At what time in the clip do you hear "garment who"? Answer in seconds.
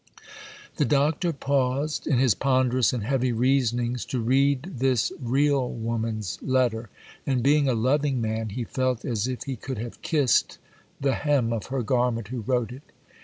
11.83-12.39